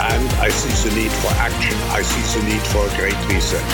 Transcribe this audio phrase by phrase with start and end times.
[0.00, 1.76] and I see the need for action.
[1.90, 3.64] I see the need for a great reset.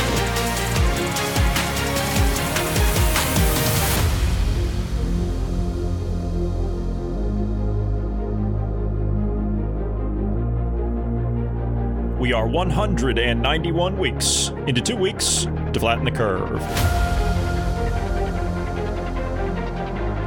[12.19, 17.04] We are 191 weeks into two weeks to flatten the curve.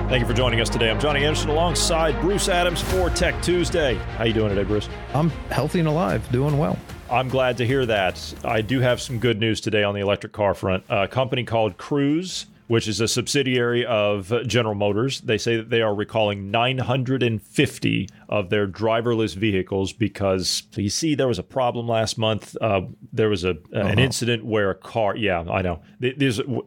[0.07, 0.89] Thank you for joining us today.
[0.89, 3.95] I'm Johnny Anderson alongside Bruce Adams for Tech Tuesday.
[4.15, 4.87] How you doing today, Bruce?
[5.13, 6.79] I'm healthy and alive, doing well.
[7.11, 8.33] I'm glad to hear that.
[8.45, 10.85] I do have some good news today on the electric car front.
[10.87, 15.21] A company called Cruise which is a subsidiary of General Motors.
[15.21, 21.27] They say that they are recalling 950 of their driverless vehicles because you see there
[21.27, 22.55] was a problem last month.
[22.59, 22.81] Uh,
[23.13, 23.87] there was a uh, uh-huh.
[23.87, 25.15] an incident where a car.
[25.15, 25.81] Yeah, I know.
[25.99, 26.13] They,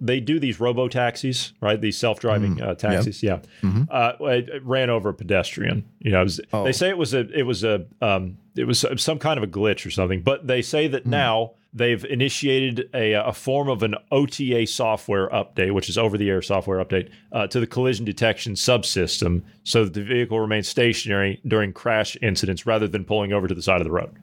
[0.01, 1.81] they do these robo taxis, right?
[1.81, 2.71] These self driving mm-hmm.
[2.71, 3.23] uh, taxis.
[3.23, 3.47] Yep.
[3.63, 3.83] Yeah, mm-hmm.
[3.91, 5.85] Uh, it, it, ran over a pedestrian.
[5.99, 6.65] You know, was, oh.
[6.65, 9.47] they say it was a it was a um, it was some kind of a
[9.47, 10.23] glitch or something.
[10.23, 11.11] But they say that mm.
[11.11, 16.29] now they've initiated a, a form of an OTA software update, which is over the
[16.29, 21.41] air software update, uh, to the collision detection subsystem so that the vehicle remains stationary
[21.47, 24.15] during crash incidents rather than pulling over to the side of the road.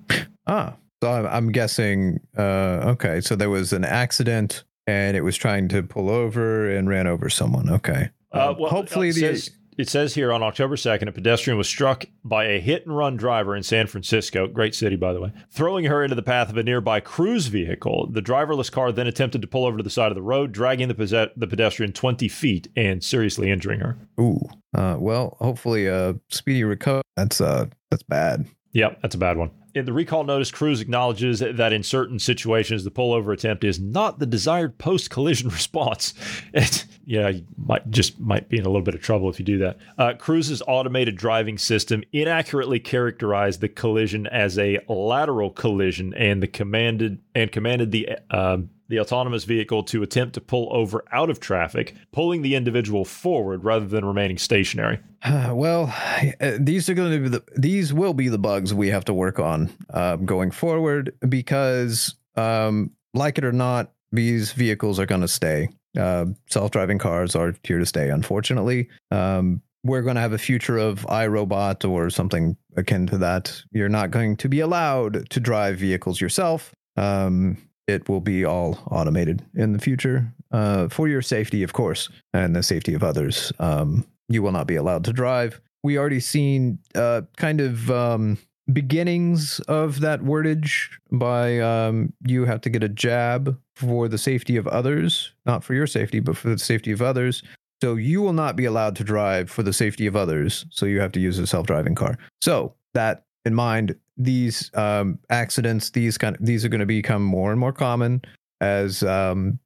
[0.47, 5.35] Ah, so I'm, I'm guessing, uh, okay, so there was an accident and it was
[5.35, 7.69] trying to pull over and ran over someone.
[7.69, 8.09] Okay.
[8.31, 9.19] Uh, well, hopefully, the.
[9.19, 12.97] Says, it says here on October 2nd, a pedestrian was struck by a hit and
[12.97, 16.49] run driver in San Francisco, great city, by the way, throwing her into the path
[16.49, 18.07] of a nearby cruise vehicle.
[18.11, 20.87] The driverless car then attempted to pull over to the side of the road, dragging
[20.87, 23.97] the, the pedestrian 20 feet and seriously injuring her.
[24.19, 24.41] Ooh.
[24.75, 27.03] Uh, well, hopefully, a uh, speedy recovery.
[27.15, 28.45] That's uh, that's bad.
[28.73, 29.51] Yep, that's a bad one.
[29.77, 34.17] In the recall notice, Cruise acknowledges that in certain situations, the pullover attempt is not
[34.17, 36.15] the desired post-collision response.
[36.51, 39.45] It, yeah, you might just might be in a little bit of trouble if you
[39.45, 39.77] do that.
[39.99, 46.47] Uh, Cruise's automated driving system inaccurately characterized the collision as a lateral collision, and the
[46.47, 48.57] commanded and commanded the uh,
[48.89, 53.63] the autonomous vehicle to attempt to pull over out of traffic, pulling the individual forward
[53.63, 54.99] rather than remaining stationary.
[55.51, 55.93] well,
[56.41, 59.13] uh, these are going to be the these will be the bugs we have to
[59.13, 65.21] work on uh, going forward because, um, like it or not, these vehicles are going
[65.21, 65.69] to stay.
[65.97, 68.09] Uh, self-driving cars are here to stay.
[68.09, 73.61] Unfortunately, um, we're going to have a future of iRobot or something akin to that.
[73.71, 76.73] You're not going to be allowed to drive vehicles yourself.
[76.97, 82.09] Um, it will be all automated in the future uh, for your safety, of course,
[82.33, 83.51] and the safety of others.
[83.59, 85.61] Um, you will not be allowed to drive.
[85.83, 88.37] We already seen uh, kind of um,
[88.71, 94.57] beginnings of that wordage by um, you have to get a jab for the safety
[94.57, 97.43] of others, not for your safety, but for the safety of others.
[97.81, 100.65] So you will not be allowed to drive for the safety of others.
[100.71, 102.17] So you have to use a self-driving car.
[102.41, 107.23] So that in mind, these um, accidents, these kind of these are going to become
[107.23, 108.21] more and more common
[108.61, 109.59] as um,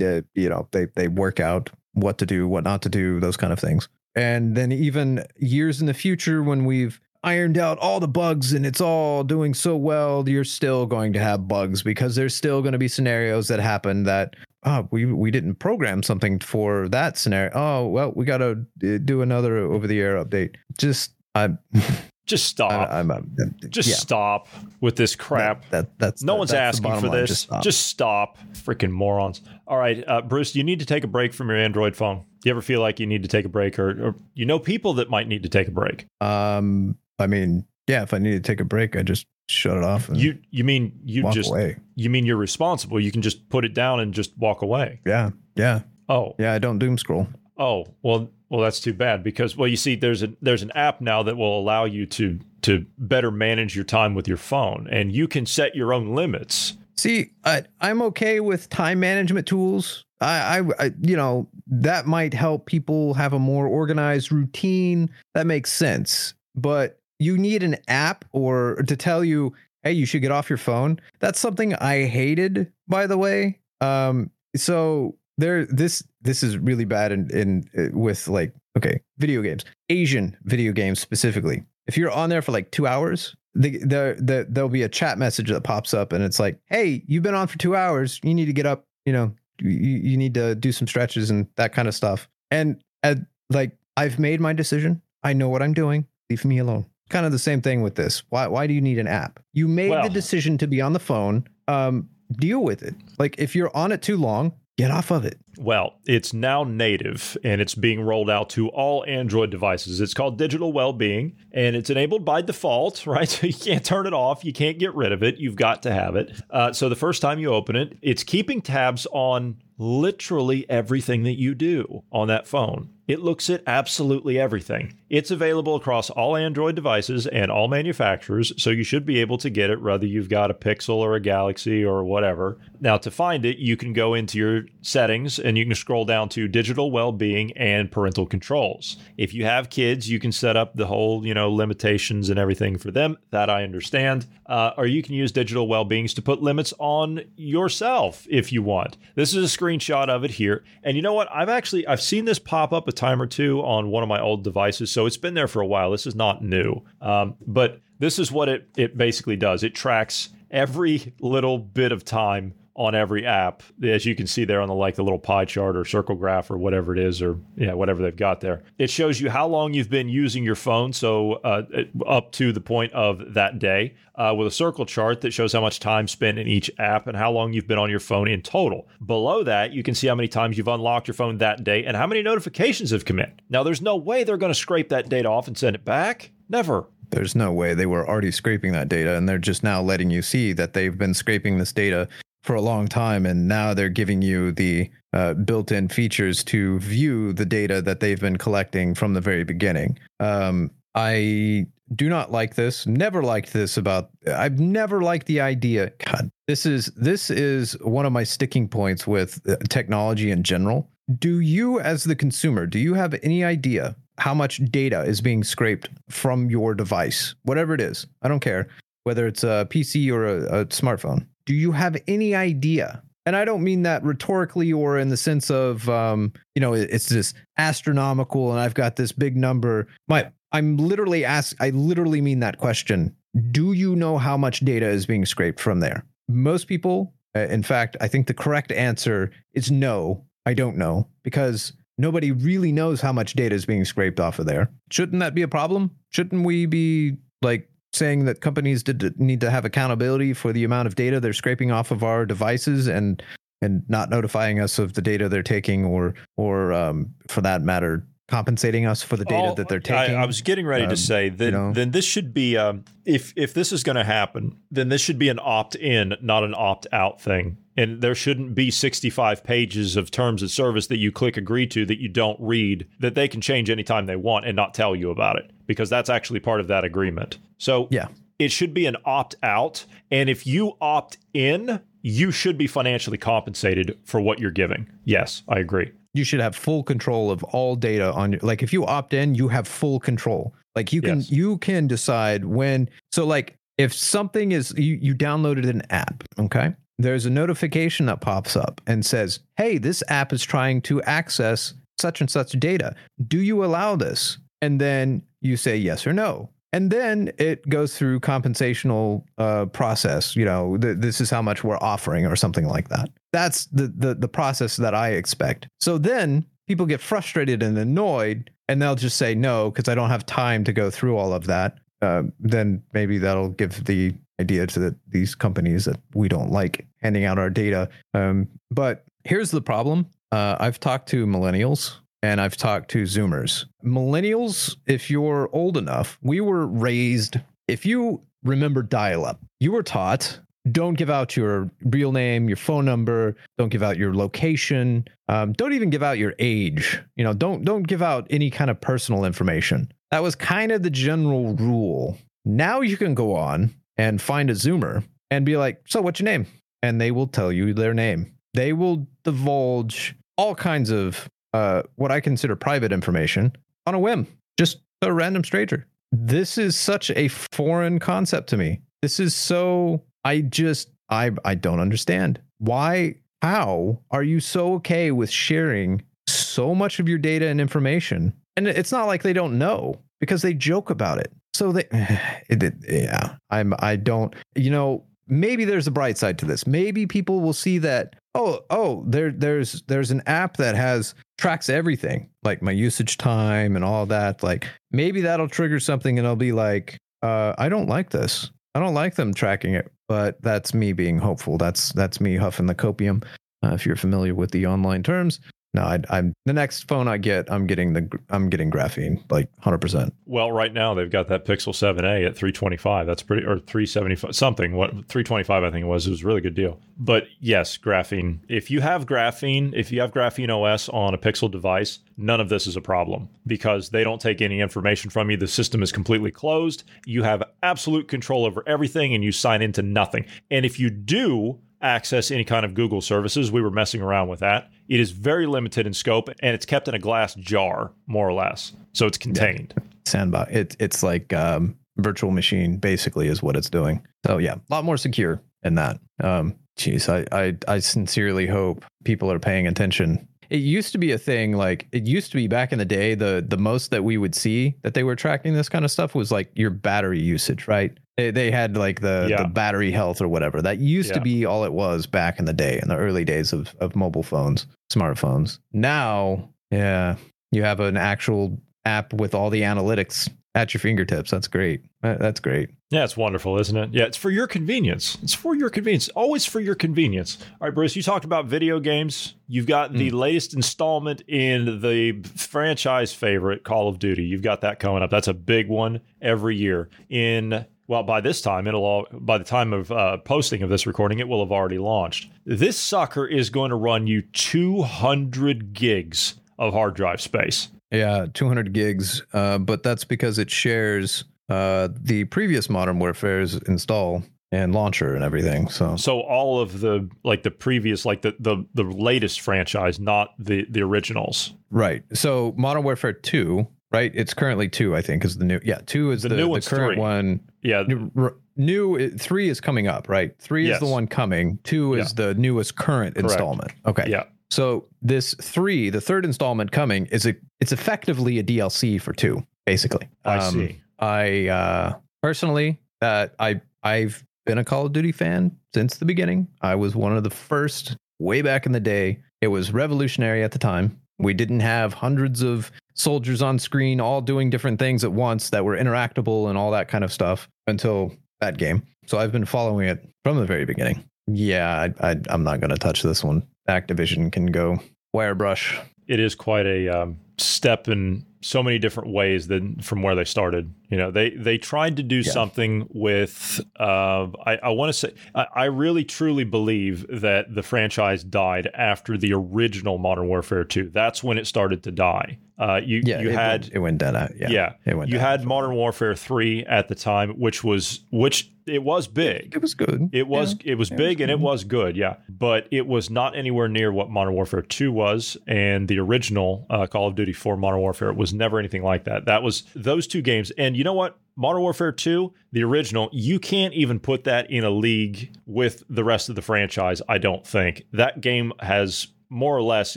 [0.00, 3.36] uh, you know they they work out what to do, what not to do, those
[3.36, 3.88] kind of things.
[4.14, 8.64] And then even years in the future, when we've ironed out all the bugs and
[8.64, 12.72] it's all doing so well, you're still going to have bugs because there's still going
[12.72, 14.34] to be scenarios that happen that
[14.64, 17.50] oh we we didn't program something for that scenario.
[17.54, 20.54] Oh well, we got to uh, do another over the air update.
[20.78, 21.50] Just I
[22.26, 22.90] Just stop.
[22.90, 23.34] I, am
[23.70, 23.94] just yeah.
[23.94, 24.48] stop
[24.80, 25.62] with this crap.
[25.70, 27.30] That, that that's no the, one's that's asking for this.
[27.30, 27.62] Just stop.
[27.62, 28.38] just stop.
[28.52, 29.42] Freaking morons.
[29.68, 32.18] All right, uh, Bruce, you need to take a break from your Android phone?
[32.18, 34.58] Do you ever feel like you need to take a break, or, or you know
[34.58, 36.06] people that might need to take a break?
[36.20, 39.84] Um, I mean, yeah, if I need to take a break, I just shut it
[39.84, 40.10] off.
[40.12, 41.76] you you mean you just away.
[41.94, 42.98] you mean you're responsible?
[42.98, 45.00] You can just put it down and just walk away.
[45.06, 45.82] Yeah, yeah.
[46.08, 46.52] Oh, yeah.
[46.52, 47.28] I don't doom scroll.
[47.58, 51.00] Oh well, well, that's too bad because well, you see, there's a there's an app
[51.00, 55.12] now that will allow you to to better manage your time with your phone, and
[55.12, 60.04] you can set your own limits See, I, I'm okay with time management tools.
[60.20, 65.10] I, I, I, you know, that might help people have a more organized routine.
[65.34, 66.34] That makes sense.
[66.54, 70.56] But you need an app or to tell you, hey, you should get off your
[70.56, 70.98] phone.
[71.20, 73.60] That's something I hated, by the way.
[73.82, 79.42] Um, so there, this this is really bad in, in uh, with like okay, video
[79.42, 81.64] games, Asian video games specifically.
[81.86, 85.18] If you're on there for like two hours, the, the, the, there'll be a chat
[85.18, 88.20] message that pops up and it's like, hey, you've been on for two hours.
[88.22, 91.46] You need to get up, you know, you, you need to do some stretches and
[91.56, 92.28] that kind of stuff.
[92.50, 93.18] And at,
[93.50, 95.00] like, I've made my decision.
[95.22, 96.06] I know what I'm doing.
[96.28, 96.86] Leave me alone.
[97.08, 98.24] Kind of the same thing with this.
[98.28, 99.40] Why, why do you need an app?
[99.52, 101.46] You made Well- the decision to be on the phone.
[101.68, 102.94] Um, deal with it.
[103.18, 105.38] Like, if you're on it too long, get off of it.
[105.58, 110.00] Well, it's now native and it's being rolled out to all Android devices.
[110.00, 113.28] It's called Digital Wellbeing and it's enabled by default, right?
[113.28, 114.44] So you can't turn it off.
[114.44, 115.38] You can't get rid of it.
[115.38, 116.32] You've got to have it.
[116.50, 121.38] Uh, so the first time you open it, it's keeping tabs on literally everything that
[121.38, 122.90] you do on that phone.
[123.06, 124.98] It looks at absolutely everything.
[125.08, 129.50] It's available across all Android devices and all manufacturers, so you should be able to
[129.50, 132.58] get it whether you've got a Pixel or a Galaxy or whatever.
[132.80, 136.28] Now, to find it, you can go into your settings and you can scroll down
[136.30, 138.96] to digital well-being and parental controls.
[139.16, 142.76] If you have kids, you can set up the whole, you know, limitations and everything
[142.76, 143.18] for them.
[143.30, 144.26] That I understand.
[144.46, 148.96] Uh, or you can use digital well-beings to put limits on yourself if you want.
[149.14, 150.64] This is a screenshot of it here.
[150.82, 151.28] And you know what?
[151.32, 154.20] I've actually I've seen this pop up a time or two on one of my
[154.20, 155.90] old devices, so it's been there for a while.
[155.90, 156.82] This is not new.
[157.00, 159.62] Um, but this is what it it basically does.
[159.62, 164.60] It tracks every little bit of time on every app, as you can see there
[164.60, 167.38] on the like the little pie chart or circle graph or whatever it is, or
[167.56, 168.62] yeah, whatever they've got there.
[168.78, 171.62] It shows you how long you've been using your phone, so uh,
[172.06, 175.62] up to the point of that day, uh, with a circle chart that shows how
[175.62, 178.42] much time spent in each app and how long you've been on your phone in
[178.42, 178.88] total.
[179.04, 181.96] Below that, you can see how many times you've unlocked your phone that day and
[181.96, 183.32] how many notifications have come in.
[183.48, 186.30] Now, there's no way they're going to scrape that data off and send it back.
[186.48, 186.88] Never.
[187.10, 190.22] There's no way they were already scraping that data, and they're just now letting you
[190.22, 192.08] see that they've been scraping this data
[192.46, 197.32] for a long time, and now they're giving you the uh, built-in features to view
[197.32, 199.98] the data that they've been collecting from the very beginning.
[200.20, 202.86] Um, I do not like this.
[202.86, 204.10] Never liked this about.
[204.26, 205.92] I've never liked the idea.
[206.04, 210.88] God, this is this is one of my sticking points with uh, technology in general.
[211.18, 215.44] Do you, as the consumer, do you have any idea how much data is being
[215.44, 218.06] scraped from your device, whatever it is?
[218.22, 218.68] I don't care
[219.04, 221.26] whether it's a PC or a, a smartphone.
[221.46, 223.02] Do you have any idea?
[223.24, 227.08] And I don't mean that rhetorically or in the sense of, um, you know, it's
[227.08, 229.88] this astronomical and I've got this big number.
[230.06, 231.56] My, I'm literally ask.
[231.60, 233.16] I literally mean that question.
[233.50, 236.04] Do you know how much data is being scraped from there?
[236.28, 240.24] Most people, uh, in fact, I think the correct answer is no.
[240.46, 244.46] I don't know because nobody really knows how much data is being scraped off of
[244.46, 244.70] there.
[244.90, 245.90] Shouldn't that be a problem?
[246.10, 250.86] Shouldn't we be like saying that companies did need to have accountability for the amount
[250.86, 253.22] of data they're scraping off of our devices and
[253.62, 258.06] and not notifying us of the data they're taking or or um, for that matter
[258.28, 260.16] compensating us for the data Oh, that they're taking.
[260.16, 261.72] I, was getting ready Um, to say that know.
[261.72, 265.18] then this should be um, if if this is going to happen, then this should
[265.18, 267.56] be an opt in, not an opt out thing.
[267.76, 271.84] And there shouldn't be 65 pages of terms of service that you click agree to
[271.86, 275.10] that you don't read that they can change anytime they want and not tell you
[275.10, 277.38] about it because that's actually part of that agreement.
[277.58, 278.08] So Yeah.
[278.38, 279.84] it should be an opt out.
[280.10, 284.88] And if you opt in, you should be financially compensated for what you're giving.
[285.04, 285.90] Yes, I agree.
[286.16, 289.34] You should have full control of all data on your like if you opt in
[289.34, 290.54] you have full control.
[290.74, 291.30] Like you can Yes.
[291.30, 296.74] you can decide when so like if something is you you downloaded an app okay?
[296.98, 301.74] There's a notification that pops up and says hey this app is trying to access
[302.00, 302.94] such and such data.
[303.26, 304.38] Do you allow this?
[304.62, 306.50] And then you say yes or no.
[306.72, 311.64] And then it goes through compensational uh, process you know th- this is how much
[311.64, 315.68] we're offering or something like that that's the, the the process that i expect.
[315.80, 320.10] So then people get frustrated and annoyed and they'll just say no because i don't
[320.10, 321.78] have time to go through all of that.
[322.02, 326.86] Uh, then maybe that'll give the idea to the, these companies that we don't like
[327.00, 327.88] handing out our data.
[328.12, 330.06] Um, but here's the problem.
[330.32, 333.66] Uh, i've talked to millennials and I've talked to Zoomers.
[333.84, 337.38] Millennials, if you're old enough, we were raised,
[337.68, 340.40] if you remember dial up, you were taught
[340.72, 345.52] don't give out your real name, your phone number, don't give out your location, um,
[345.52, 347.00] don't even give out your age.
[347.16, 349.92] You know, don't don't give out any kind of personal information.
[350.10, 352.16] That was kind of the general rule.
[352.44, 356.26] Now you can go on and find a Zoomer and be like, "So, what's your
[356.26, 356.46] name?
[356.82, 358.32] and they will tell you their name.
[358.54, 363.52] They will divulge all kinds of uh, what I consider private information
[363.86, 364.26] on a whim,
[364.58, 365.86] just a random stranger.
[366.12, 368.80] This is such a foreign concept to me.
[369.02, 372.40] This is so I just I I don't understand.
[372.58, 378.32] Why how are you so okay with sharing so much of your data and information?
[378.56, 381.32] And it's not like they don't know because they joke about it.
[381.54, 381.84] So they
[382.88, 386.66] yeah, I'm I don't you know, maybe there's a bright side to this.
[386.66, 391.68] Maybe people will see that oh oh there there's there's an app that has tracks
[391.68, 396.36] everything like my usage time and all that like maybe that'll trigger something and i'll
[396.36, 400.74] be like uh, i don't like this i don't like them tracking it but that's
[400.74, 401.58] me being hopeful.
[401.58, 403.24] That's that's me huffing the copium
[403.64, 405.40] uh, if you're familiar with the online terms
[405.76, 407.52] no, I, I'm the next phone I get.
[407.52, 409.78] I'm getting the I'm getting graphene like 100.
[409.78, 413.06] percent Well, right now they've got that Pixel 7a at 325.
[413.06, 414.74] That's pretty or 375 something.
[414.74, 416.06] What 325 I think it was.
[416.06, 416.80] It was a really good deal.
[416.98, 418.38] But yes, graphene.
[418.48, 422.48] If you have graphene, if you have graphene OS on a Pixel device, none of
[422.48, 425.36] this is a problem because they don't take any information from you.
[425.36, 426.84] The system is completely closed.
[427.04, 430.24] You have absolute control over everything, and you sign into nothing.
[430.50, 433.50] And if you do access any kind of Google services.
[433.52, 434.70] We were messing around with that.
[434.88, 438.32] It is very limited in scope and it's kept in a glass jar, more or
[438.32, 438.72] less.
[438.92, 439.74] So it's contained.
[440.06, 440.52] Sandbox.
[440.52, 444.06] It, it's like um, virtual machine, basically, is what it's doing.
[444.26, 445.98] So yeah, a lot more secure in that.
[446.22, 451.12] Um, geez, I, I, I sincerely hope people are paying attention it used to be
[451.12, 454.04] a thing like it used to be back in the day the the most that
[454.04, 457.20] we would see that they were tracking this kind of stuff was like your battery
[457.20, 457.96] usage right?
[458.16, 459.42] They, they had like the, Yeah.
[459.42, 460.62] the battery health or whatever.
[460.62, 463.52] That used to be all it was back in the day in the early days
[463.52, 465.58] of, of mobile phones smartphones.
[465.72, 467.16] Now yeah
[467.52, 471.30] you have an actual app with all the analytics at your fingertips.
[471.30, 471.82] That's great.
[472.02, 473.90] That's great Yeah, it's wonderful, isn't it?
[473.92, 475.18] Yeah, it's for your convenience.
[475.20, 476.08] It's for your convenience.
[476.10, 477.36] Always for your convenience.
[477.60, 479.34] All right, Bruce, you talked about video games.
[479.48, 484.22] You've got the latest installment in the franchise favorite, Call of Duty.
[484.24, 485.10] You've got that coming up.
[485.10, 486.88] That's a big one every year.
[487.08, 490.86] In well, by this time, it'll all by the time of uh, posting of this
[490.86, 492.30] recording, it will have already launched.
[492.44, 497.68] This sucker is going to run you 200 gigs of hard drive space.
[497.90, 504.22] Yeah, 200 gigs, uh, but that's because it shares uh, the previous Modern Warfare's install
[504.52, 505.68] and launcher and everything.
[505.68, 510.30] So So all of the like the previous, like the the the latest franchise, not
[510.38, 511.52] the the originals.
[511.70, 514.12] right, so Modern Warfare 2, right?
[514.14, 515.60] It's currently two, I think, is the new.
[515.64, 516.96] Yeah, two is The the, new the current three.
[517.00, 517.40] one.
[517.62, 520.32] Yeah, New, r- new three is coming up, right?
[520.38, 520.80] Three Yes.
[520.80, 521.58] is the one coming.
[521.64, 523.72] Two is the newest current installment.
[523.84, 524.04] Okay.
[524.08, 524.24] yeah.
[524.50, 529.44] So this three, the third installment coming, is a it's effectively a DLC for two,
[529.64, 530.08] basically.
[530.24, 530.80] I Um, see.
[530.98, 536.48] I uh, personally, uh, I I've been a Call of Duty fan since the beginning.
[536.62, 539.20] I was one of the first way back in the day.
[539.40, 540.98] It was revolutionary at the time.
[541.18, 545.64] We didn't have hundreds of soldiers on screen all doing different things at once that
[545.64, 548.82] were interactable and all that kind of stuff until that game.
[549.06, 551.04] So I've been following it from the very beginning.
[551.26, 553.46] Yeah, I, I, I'm not going to touch this one.
[553.68, 554.78] Activision can go
[555.12, 555.78] wire brush.
[556.06, 560.24] It is quite a um, step in so many different ways than from where they
[560.24, 560.72] started.
[560.88, 563.60] You know, they they tried to do something with.
[563.78, 568.70] Uh, I, I want to say, I, I really truly believe that the franchise died
[568.74, 570.90] after the original Modern Warfare Two.
[570.90, 572.38] That's when it started to die.
[572.58, 574.30] Uh, you Yeah, you it had went, it went dead out.
[574.36, 575.10] Yeah, yeah, it went.
[575.10, 575.26] you down.
[575.26, 579.54] had Modern Warfare Three at the time, which was which it was big.
[579.54, 580.10] It was good.
[580.12, 580.72] It was Yeah.
[580.72, 582.16] it was big and it was good, yeah.
[582.28, 586.86] But it was not anywhere near what Modern Warfare 2 was, and the original uh,
[586.86, 589.24] Call of Duty 4 Modern Warfare was never anything like that.
[589.26, 591.18] That was those two games, and you know what?
[591.36, 596.02] Modern Warfare 2, the original, you can't even put that in a league with the
[596.02, 597.02] rest of the franchise.
[597.08, 599.96] I don't think that game has more or less,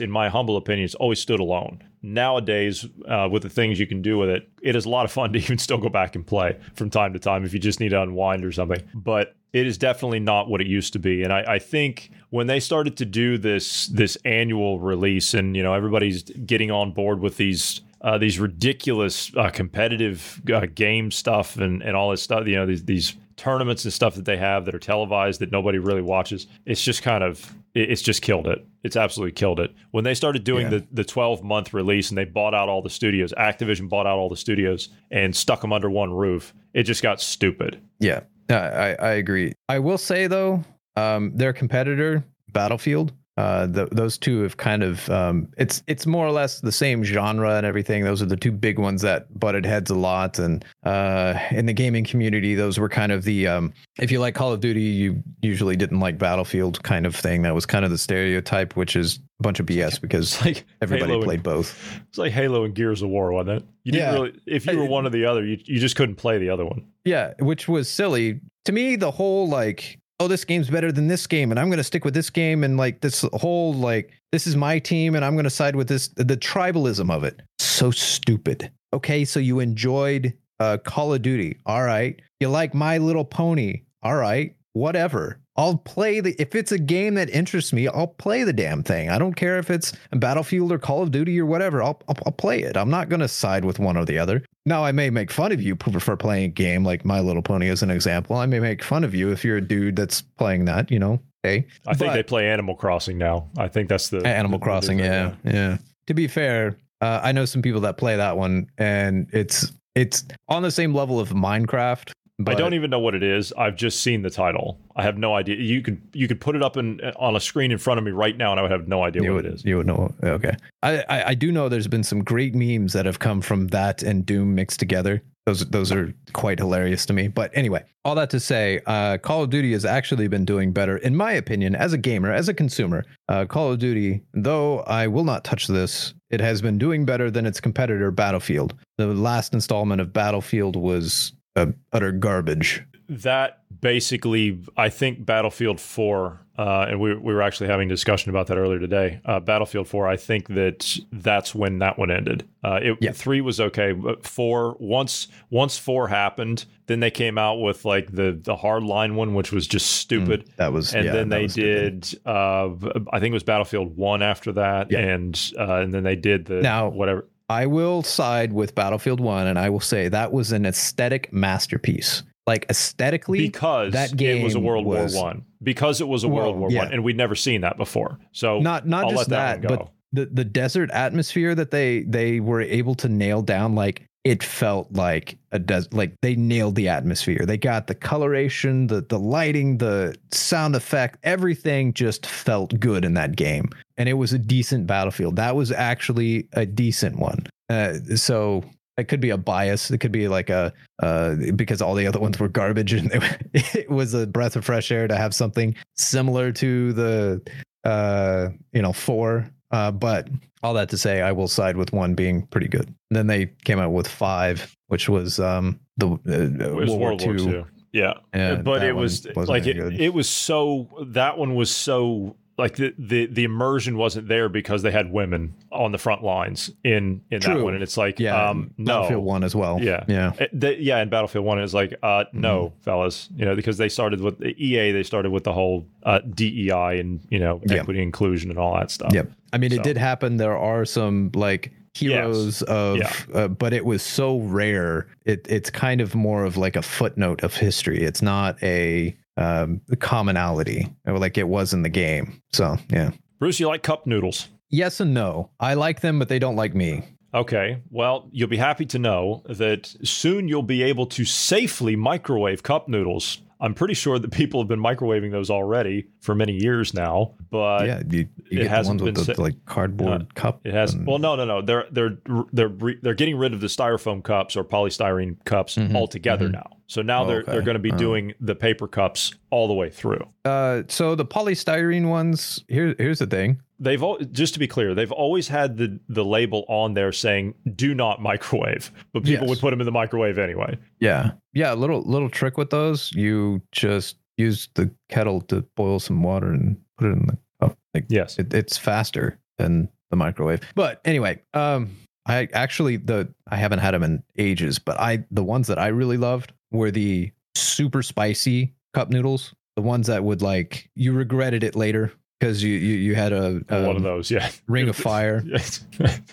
[0.00, 1.82] in my humble opinion, has always stood alone.
[2.02, 5.12] Nowadays, uh, with the things you can do with it, it is a lot of
[5.12, 7.80] fun to even still go back and play from time to time if you just
[7.80, 8.82] need to unwind or something.
[8.94, 11.22] But it is definitely not what it used to be.
[11.22, 15.62] And I, I think when they started to do this this annual release, and you
[15.62, 21.56] know everybody's getting on board with these uh, these ridiculous uh, competitive uh, game stuff
[21.56, 24.64] and and all this stuff, you know these these tournaments and stuff that they have
[24.66, 26.46] that are televised that nobody really watches.
[26.66, 28.66] It's just kind of it's just killed it.
[28.82, 29.72] It's absolutely killed it.
[29.92, 30.78] When they started doing Yeah.
[30.78, 34.18] the the 12 month release and they bought out all the studios, Activision bought out
[34.18, 36.52] all the studios and stuck them under one roof.
[36.74, 37.80] It just got stupid.
[37.98, 38.20] Yeah,
[38.50, 39.52] I, I I agree.
[39.68, 40.62] I will say though,
[40.96, 46.26] um, their competitor Battlefield, Uh, th- those two have kind of um, it's it's more
[46.26, 48.04] or less the same genre and everything.
[48.04, 50.38] Those are the two big ones that butted heads a lot.
[50.38, 54.34] And uh, in the gaming community, those were kind of the um, if you like
[54.34, 57.42] Call of Duty, you usually didn't like Battlefield kind of thing.
[57.42, 61.12] That was kind of the stereotype, which is a bunch of BS because like everybody
[61.12, 62.00] Halo played and, both.
[62.08, 63.68] It's like Halo and Gears of War, wasn't it?
[63.84, 64.12] You didn't Yeah.
[64.14, 64.40] really.
[64.46, 66.84] If you were one or the other, you you just couldn't play the other one.
[67.04, 68.96] Yeah, which was silly to me.
[68.96, 72.04] The whole like, oh, this game's better than this game, and I'm going to stick
[72.04, 75.44] with this game, and like this whole like, this is my team, and I'm going
[75.44, 76.08] to side with this.
[76.08, 78.70] The tribalism of it, so stupid.
[78.92, 82.20] Okay, so you enjoyed uh, Call of Duty, all right.
[82.38, 84.54] You like My Little Pony, all right.
[84.72, 85.38] Whatever.
[85.56, 89.10] I'll play the if it's a game that interests me, I'll play the damn thing.
[89.10, 91.82] I don't care if it's Battlefield or Call of Duty or whatever.
[91.82, 92.76] I'll I'll, I'll play it.
[92.76, 94.42] I'm not going to side with one or the other.
[94.64, 97.68] Now, I may make fun of you for playing a game like My Little Pony
[97.68, 98.36] as an example.
[98.36, 101.20] I may make fun of you if you're a dude that's playing that, you know.
[101.42, 103.48] Hey, I think But- they play Animal Crossing now.
[103.58, 105.78] I think that's the Animal the- the Crossing, yeah, yeah.
[106.06, 110.24] To be fair, uh, I know some people that play that one, and it's it's
[110.48, 112.12] on the same level of Minecraft.
[112.42, 113.52] But I don't even know what it is.
[113.52, 114.78] I've just seen the title.
[114.96, 115.56] I have no idea.
[115.56, 118.12] You could you could put it up in on a screen in front of me
[118.12, 119.64] right now, and I would have no idea what would, it is.
[119.64, 120.14] You would know.
[120.22, 120.54] Okay.
[120.82, 124.02] I, I I do know there's been some great memes that have come from that
[124.02, 125.22] and Doom mixed together.
[125.46, 127.28] Those those are quite hilarious to me.
[127.28, 130.96] But anyway, all that to say, uh, Call of Duty has actually been doing better,
[130.96, 133.04] in my opinion, as a gamer, as a consumer.
[133.28, 137.30] Uh, Call of Duty, though I will not touch this, it has been doing better
[137.30, 138.74] than its competitor Battlefield.
[138.96, 142.84] The last installment of Battlefield was uh, utter garbage.
[143.08, 148.30] that basically, I think Battlefield 4, uh, and we, we were actually having a discussion
[148.30, 149.20] about that earlier today.
[149.24, 152.46] Uh, Battlefield 4, I think that that's when that one ended.
[152.62, 153.12] Uh, it, Yeah.
[153.12, 158.12] Three was okay, but four once once four happened, then they came out with like
[158.12, 160.50] the the hardline one, which was just stupid.
[160.56, 162.68] That was and yeah, then they did uh
[163.12, 164.98] i think it was battlefield 1 after that Yeah.
[164.98, 169.48] and uh and then they did the Now- whatever I will side with Battlefield 1
[169.48, 172.22] and I will say that was an aesthetic masterpiece.
[172.46, 176.28] Like aesthetically, because that it was a world was- war one because it was a
[176.28, 176.84] world Well, war yeah.
[176.84, 179.68] one and we'd never seen that before so not not I'll just let that, that,
[179.68, 184.42] but the the desert atmosphere that they they were able to nail down like it
[184.42, 187.44] felt like a des- like they nailed the atmosphere.
[187.46, 193.14] They got the coloration, the the lighting, the sound effect, everything just felt good in
[193.14, 193.70] that game.
[193.96, 195.36] And it was a decent battlefield.
[195.36, 197.46] That was actually a decent one.
[197.68, 198.64] Uh, so
[198.98, 199.90] it could be a bias.
[199.90, 203.74] It could be like a uh, because all the other ones were garbage, and it,
[203.74, 207.42] it was a breath of fresh air to have something similar to the
[207.84, 209.50] uh, you know four.
[209.70, 210.28] Uh, but
[210.62, 212.86] all that to say, I will side with one being pretty good.
[212.88, 217.36] And then they came out with five, which was um, the uh, was World, War
[217.36, 217.64] II.
[217.92, 220.00] yeah Yeah, but it was like it, good.
[220.00, 224.82] it was so that one was so like the, the the immersion wasn't there because
[224.82, 228.50] they had women on the front lines in in that one and it's like Yeah,
[228.50, 229.80] um no Battlefield One as well.
[229.82, 230.04] Yeah.
[230.06, 230.32] yeah.
[230.40, 233.88] Uh, the- yeah, in Battlefield One, it's like, uh, no, fellas, you know, because they
[233.88, 238.00] started with the EA, they started with the whole uh, DEI and you know equity
[238.02, 239.12] inclusion and all that stuff.
[239.12, 239.30] Yep.
[239.52, 240.36] I mean, So- it did happen.
[240.36, 243.12] There are some like heroes of, Yeah.
[243.34, 245.06] uh, but it was so rare.
[245.24, 248.00] It it's kind of more of like a footnote of history.
[248.02, 252.42] It's not a um, commonality like it was in the game.
[252.52, 253.10] So yeah.
[253.38, 254.48] Bruce, you like cup noodles?
[254.68, 255.50] Yes and no.
[255.58, 257.02] I like them, but they don't like me.
[257.32, 262.62] Okay, well, you'll be happy to know that soon you'll be able to safely microwave
[262.62, 263.38] cup noodles.
[263.60, 267.86] I'm pretty sure that people have been microwaving those already for many years now, but
[267.86, 270.60] yeah, you, you it hasn't ones with been the like cardboard Uh, cup.
[270.64, 271.60] It has and- well, no, no, no.
[271.62, 272.16] They're they're
[272.52, 276.52] they're they're getting rid of the styrofoam cups or polystyrene cups Mhm, altogether mhm.
[276.52, 276.66] now.
[276.86, 277.52] So now Oh, they're okay.
[277.52, 277.96] they're going to be Oh.
[277.98, 280.26] doing the paper cups all the way through.
[280.44, 282.64] Uh, so the polystyrene ones.
[282.68, 283.60] Here, here's the thing.
[283.82, 287.54] They've all, just to be clear, they've always had the the label on there saying
[287.74, 289.48] "Do not microwave," but people Yes.
[289.48, 290.76] would put them in the microwave anyway.
[291.00, 291.72] Yeah, yeah.
[291.72, 293.10] A little little trick with those.
[293.14, 297.76] You just use the kettle to boil some water and put it in the cup.
[297.94, 298.38] Like Yes.
[298.38, 300.60] it, it's faster than the microwave.
[300.74, 301.90] But anyway, um,
[302.26, 305.88] I actually the I haven't had them in ages, but I the ones that I
[305.88, 309.54] really loved were the super spicy cup noodles.
[309.76, 313.60] The ones that would like you regretted it later because you you you had a,
[313.68, 314.50] One of um, those, yeah.
[314.66, 315.42] ring of fire.
[315.46, 315.84] yes.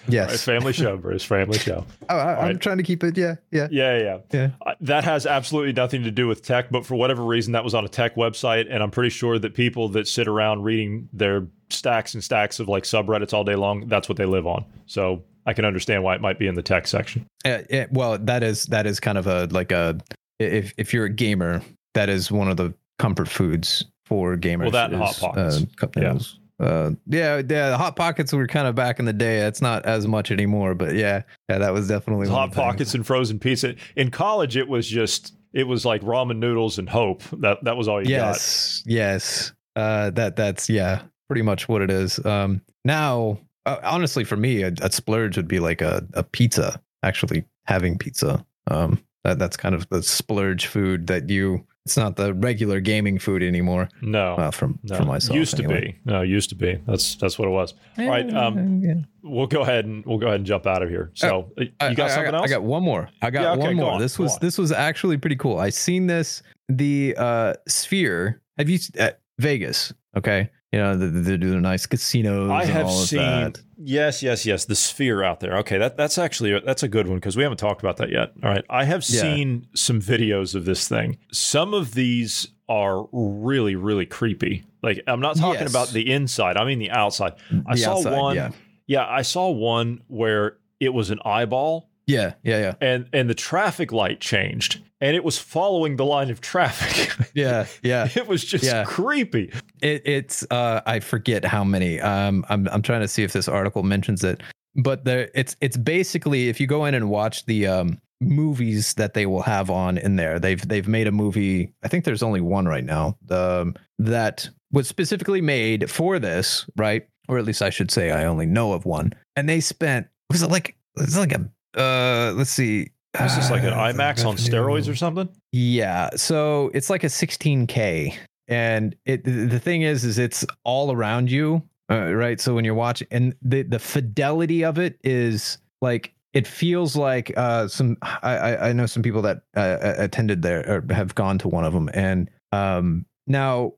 [0.08, 0.30] Yes.
[0.30, 1.24] Right, family show, Bruce.
[1.24, 1.86] Family show.
[2.10, 2.60] Oh, I, I'm Right.
[2.62, 3.18] trying to keep it.
[3.18, 3.68] Yeah, yeah.
[3.70, 4.18] Yeah, yeah.
[4.32, 4.50] Yeah.
[4.66, 7.74] Uh, that has absolutely nothing to do with tech, but for whatever reason, that was
[7.76, 11.46] on a tech website, and I'm pretty sure that people that sit around reading their
[11.70, 14.64] stacks and stacks of like subreddits all day long, that's what they live on.
[14.86, 17.26] So I can understand why it might be in the tech section.
[17.44, 20.00] Uh, yeah, well, that is that is kind of a like a
[20.40, 21.62] if if you're a gamer,
[21.94, 24.62] that is one of the comfort foods for gamers.
[24.62, 25.62] Well, that and Hot Pockets.
[25.62, 26.18] uh, cup Yeah.
[26.60, 27.70] Uh, yeah, yeah.
[27.70, 29.40] The hot pockets were kind of back in the day.
[29.42, 32.66] That's not as much anymore, but yeah, yeah, that was definitely Hot of the things.
[32.66, 33.76] pockets and frozen pizza.
[33.96, 37.22] In college, it was just it was like ramen noodles and hope.
[37.42, 38.30] That that was all you got.
[38.34, 39.54] Yes, yes.
[39.76, 42.24] Uh, that that's yeah, pretty much what it is.
[42.26, 46.82] Um, now, uh, honestly, for me, a, a splurge would be like a, a pizza.
[47.04, 48.44] Actually, having pizza.
[48.72, 51.68] Um, that that's kind of the splurge food that you.
[51.88, 53.88] It's not the regular gaming food anymore.
[54.02, 54.98] No, Well, from no.
[54.98, 55.82] for myself, used to anyway.
[56.04, 56.12] be.
[56.12, 56.78] No, used to be.
[56.86, 57.74] That's that's what it was.
[57.98, 58.96] All right, um, Yeah.
[59.24, 61.12] we'll go ahead and we'll go ahead and jump out of here.
[61.14, 62.46] So uh, you got I, something I, else?
[62.46, 63.08] I got one more.
[63.22, 63.92] I got Yeah, okay, one more.
[63.94, 65.60] on, this was this was actually pretty cool.
[65.60, 68.42] I seen this the uh Sphere.
[68.58, 69.94] Have you at Vegas?
[70.18, 72.50] Okay, you know they, they do the nice casinos.
[72.52, 73.62] I and have all of seen that.
[73.78, 74.66] yes, yes, yes.
[74.66, 75.58] The sphere out there.
[75.60, 78.34] Okay, that that's actually that's a good one because we haven't talked about that yet.
[78.44, 79.22] All right, I have Yeah.
[79.22, 81.18] seen some videos of this thing.
[81.32, 84.66] Some of these are really, really creepy.
[84.84, 85.70] Like I'm not talking Yes.
[85.70, 86.58] about the inside.
[86.58, 87.34] I mean the outside.
[87.66, 88.36] I The saw outside, one.
[88.36, 88.50] yeah.
[88.88, 93.36] yeah, I saw one where it was an eyeball Yeah, yeah, yeah, and and the
[93.36, 97.30] traffic light changed and it was following the line of traffic.
[97.36, 98.08] yeah, yeah.
[98.16, 98.84] it was just Yeah.
[98.86, 99.54] creepy.
[99.82, 102.00] It, it's uh, I forget how many.
[102.02, 104.42] Um, I'm I'm trying to see if this article mentions it,
[104.76, 109.14] but there it's it's basically if you go in and watch the um movies that
[109.14, 111.74] they will have on in there, they've they've made a movie.
[111.84, 113.18] I think there's only one right now.
[113.30, 117.08] Um, that was specifically made for this, right?
[117.30, 119.14] Or at least I should say I only know of one.
[119.36, 122.90] And they spent was it like it's like a uh let's see.
[123.24, 125.30] Is this like an uh, IMAX on steroids or something?
[125.52, 126.10] yeah.
[126.16, 128.16] So it's like a 16K.
[128.48, 131.62] And it the thing is, is it's all around you.
[131.90, 132.40] Uh, right.
[132.40, 137.34] So when you're watching and the, the fidelity of it is like it feels like
[137.38, 141.38] uh some I, I I know some people that uh, attended there or have gone
[141.40, 143.74] to one of them and um now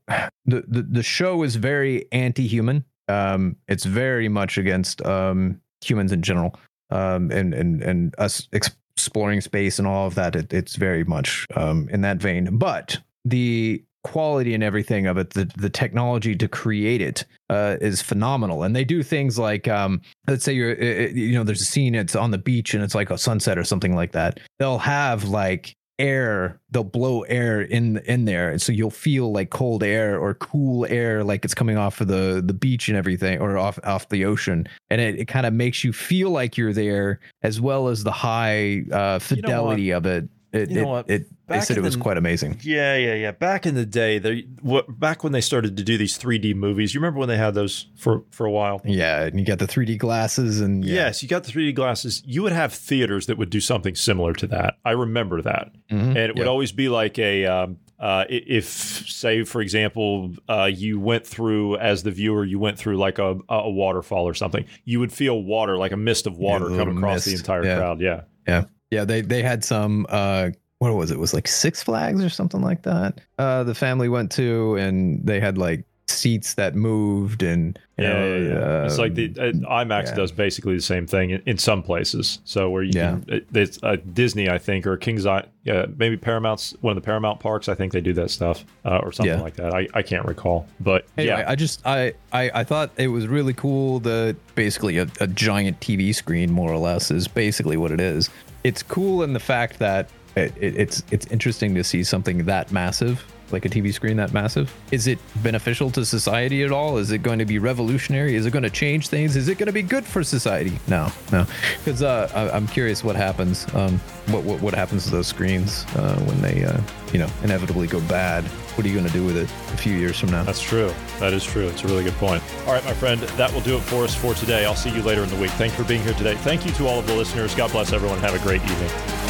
[0.46, 6.22] the the, the show is very anti-human um it's very much against um humans in
[6.22, 6.56] general
[6.90, 11.46] um and and and us exploring space and all of that it, it's very much
[11.56, 12.58] um in that vein.
[12.58, 18.02] But the quality and everything of it the the technology to create it uh is
[18.02, 18.64] phenomenal.
[18.64, 21.66] And they do things like um let's say you're uh, uh, you know there's a
[21.66, 24.40] scene it's on the beach and it's like a sunset or something like that.
[24.58, 28.50] They'll have like air they'll blow air in in there.
[28.50, 32.08] And so you'll feel like cold air or cool air like it's coming off of
[32.08, 34.68] the the beach and everything or off off the ocean.
[34.90, 38.12] And it, it kind of makes you feel like you're there as well as the
[38.12, 41.10] high uh fidelity of it it, You know it, what?
[41.10, 43.32] it they said it was the- quite amazing Yeah, yeah, yeah.
[43.32, 46.94] Back in the day, they what back when they started to do these 3D movies.
[46.94, 48.82] You remember when they had those for for a while?
[48.86, 50.96] yeah and you got the 3d glasses and yeah.
[50.96, 52.22] Yes, you got the 3D glasses.
[52.26, 54.78] You would have theaters that would do something similar to that.
[54.86, 56.00] I remember that, Mhm.
[56.10, 56.50] and it would Yeah.
[56.52, 57.46] always be like a.
[57.46, 62.78] Um, uh, if, say, for example, uh, you went through as the viewer, you went
[62.78, 66.38] through like a, a waterfall or something, you would feel water, like a mist of
[66.38, 67.76] water, a come across the entire Yeah.
[67.78, 68.00] crowd.
[68.00, 68.64] Yeah, Yeah.
[68.92, 71.16] Yeah, they they had some uh what was it?
[71.16, 73.20] It was like Six Flags or something like that.
[73.38, 78.14] Uh the family went to and they had like seats that moved and you yeah,
[78.14, 78.86] know, yeah, yeah.
[78.86, 82.40] it's like the uh, uh, IMAX does basically the same thing in, in some places.
[82.46, 83.12] So where you Yeah.
[83.12, 87.02] can, it, it's uh, Disney, I think, or Kings Island, yeah, maybe Paramount's one of
[87.02, 87.68] the Paramount parks.
[87.68, 89.74] I think they do that stuff uh, or something like that.
[89.74, 93.28] I, I can't recall, but Anyway, yeah, I just I, I I thought it was
[93.28, 94.00] really cool.
[94.00, 98.30] The basically a, a giant TV screen, more or less, is basically what it is.
[98.64, 102.72] It's cool in the fact that it, it, it's it's interesting to see something that
[102.72, 104.74] massive, like a TV screen that massive.
[104.92, 106.98] Is it beneficial to society at all?
[106.98, 108.36] Is it going to be revolutionary?
[108.36, 109.36] Is it going to change things?
[109.36, 110.80] Is it going to be good for society?
[110.88, 111.46] No, no,
[111.78, 113.66] because uh, I, I'm curious what happens.
[113.74, 116.80] Um, what what, what happens to those screens uh, when they uh,
[117.14, 118.44] you know inevitably go bad?
[118.76, 120.44] What are you going to do with it a few years from now?
[120.44, 120.94] that's true.
[121.20, 121.68] That is true.
[121.68, 122.42] It's a really good point.
[122.66, 124.66] All right, my friend, that will do it for us for today.
[124.66, 125.52] I'll see you later in the week.
[125.52, 126.36] Thanks for being here today.
[126.36, 127.54] Thank you to all of the listeners.
[127.56, 128.20] God bless everyone.
[128.20, 129.29] Have a great evening.